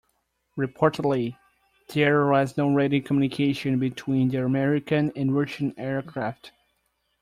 Reportedly, 0.57 1.37
there 1.93 2.25
was 2.25 2.57
no 2.57 2.73
radio 2.73 3.03
communication 3.05 3.77
between 3.77 4.29
the 4.29 4.43
American 4.43 5.11
and 5.15 5.35
Russian 5.35 5.75
aircraft. 5.77 6.51